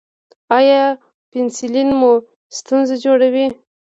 [0.57, 0.81] ایا
[1.31, 2.11] پنسلین مو
[2.57, 3.45] ستونزه جوړوي؟